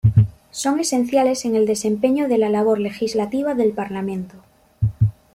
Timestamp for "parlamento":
3.71-4.33